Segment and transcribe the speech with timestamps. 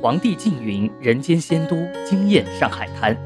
[0.00, 1.76] 皇帝缙云，人间仙都，
[2.08, 3.16] 惊艳上海滩。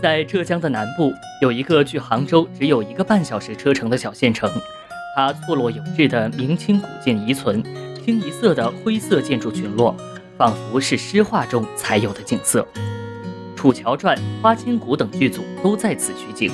[0.00, 4.50] 在浙江的南部，有一个距杭州只有一个半小时车程的小县城，
[5.14, 7.62] 它错落有致的明清古建遗存，
[8.02, 9.94] 清一色的灰色建筑群落，
[10.38, 12.66] 仿佛是诗画中才有的景色。
[13.54, 16.50] 《楚乔传》《花千骨》等剧组都在此取景。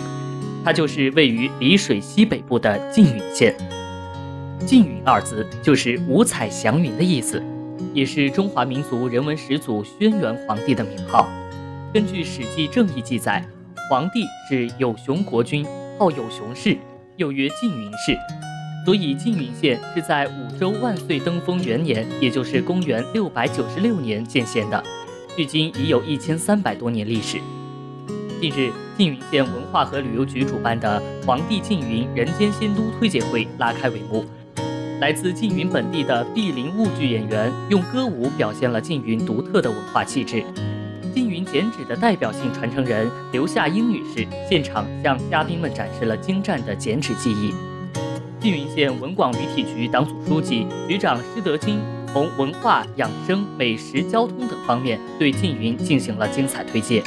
[0.64, 3.54] 它就是位于丽水西北部的缙云县。
[4.66, 7.40] 缙云二字就是五彩祥云的意思，
[7.92, 11.28] 也是中华民族人文始祖轩辕皇帝的名号。
[11.92, 13.44] 根据《史记正义》记载，
[13.88, 15.64] 皇帝是有熊国君，
[15.98, 16.76] 号有熊氏，
[17.16, 18.16] 又曰缙云氏，
[18.84, 24.82] 所以缙云县是在武周万岁登封元年，也就是公元六百九十六年建县的，
[25.36, 27.38] 距今已有一千三百多年历史。
[28.40, 34.24] 近日，缙云县文化和旅游局主办的“皇帝缙云人间仙都”推介会拉开帷幕。
[34.98, 40.42] 来自缙云本地的碧林婺剧演员用歌舞表现了缙云独特的文化气质。
[41.14, 47.52] 缙云剪纸的代表性传承人刘夏英女士现场向嘉宾们展示了精湛的剪纸技艺。
[48.40, 51.78] 缙云县文广旅体局党组书记、局长施德金
[52.10, 57.02] 从文化、养生、美食、交通等方面对缙云进行了精彩推介。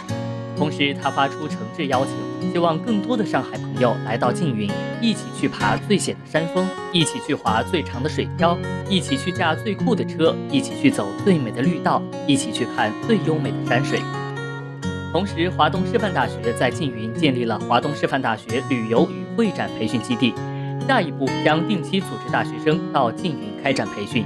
[0.55, 2.14] 同时，他发出诚挚邀请，
[2.52, 4.70] 希望更多的上海朋友来到缙云，
[5.02, 8.58] 一起去爬最险的山峰，一起去滑最长的水漂，
[8.90, 14.00] 一起去驾最酷的车，一起去走最美的绿道，一起去看最优美的山水。
[15.12, 20.34] 同时，华东师范大学在缙云建立了华东师范大学旅游与会展培训基地，
[20.88, 24.26] 下一步将定期组织大学生到缙云开展培训。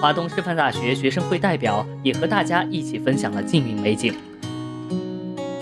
[0.00, 4.12] 华东师范大学学生会代表也和大家一起分享了缙云美景。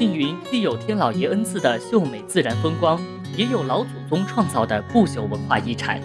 [0.02, 3.00] 缙云既有天老爷恩赐的秀美自然风光，
[3.36, 6.00] 也有老祖宗创造的不朽文化遗产，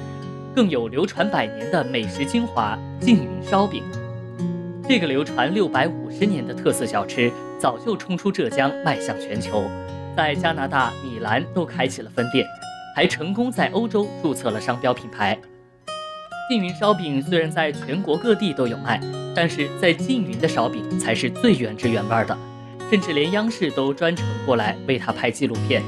[0.54, 3.82] 更有流传百年的美食精华——缙云烧饼。
[4.88, 9.64] 这个流传六百五十年的特色小吃，早就冲出浙江，迈向全球，
[10.16, 12.46] 在加拿大、米兰都开启了分店，
[12.96, 15.36] 还成功在欧洲注册了商标品牌。
[16.52, 19.02] 缙云烧饼虽然在全国各地都有卖，
[19.36, 22.38] 但是在缙云的烧饼才是最原汁原味的。
[22.90, 25.84] 甚至连央视都专程过来为他拍纪录片。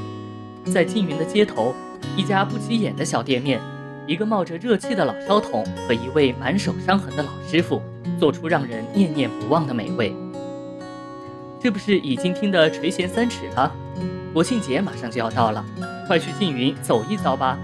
[0.66, 1.74] 在缙云的街头，
[2.16, 3.60] 一家不起眼的小店面，
[4.06, 7.80] 一个冒着热气的老烧桶和一位满手伤痕的老师傅，
[8.18, 10.14] 做出让人念念不忘的美味。
[11.62, 13.72] 这不是已经听得垂涎三尺了？
[14.32, 15.64] 国庆节马上就要到了，
[16.06, 17.58] 快去缙云走一遭吧！